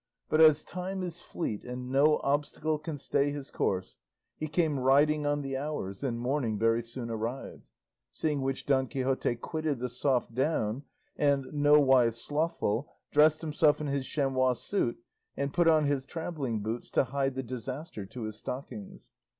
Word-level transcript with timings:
But 0.29 0.41
as 0.41 0.63
Time 0.63 1.03
is 1.03 1.21
fleet 1.21 1.63
and 1.63 1.91
no 1.91 2.19
obstacle 2.23 2.79
can 2.79 2.97
stay 2.97 3.29
his 3.29 3.51
course, 3.51 3.97
he 4.35 4.47
came 4.47 4.79
riding 4.79 5.27
on 5.27 5.43
the 5.43 5.55
hours, 5.55 6.03
and 6.03 6.17
morning 6.19 6.57
very 6.57 6.81
soon 6.81 7.11
arrived. 7.11 7.67
Seeing 8.11 8.41
which 8.41 8.65
Don 8.65 8.87
Quixote 8.87 9.35
quitted 9.35 9.77
the 9.77 9.87
soft 9.89 10.33
down, 10.33 10.85
and, 11.17 11.45
nowise 11.53 12.19
slothful, 12.19 12.91
dressed 13.11 13.41
himself 13.41 13.79
in 13.79 13.85
his 13.85 14.07
chamois 14.07 14.53
suit 14.53 14.97
and 15.37 15.53
put 15.53 15.67
on 15.67 15.85
his 15.85 16.03
travelling 16.03 16.61
boots 16.63 16.89
to 16.89 17.03
hide 17.03 17.35
the 17.35 17.43
disaster 17.43 18.03
to 18.07 18.23
his 18.23 18.39
stockings. 18.39 19.11